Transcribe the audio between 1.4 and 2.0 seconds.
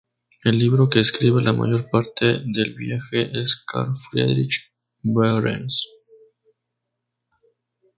la mayor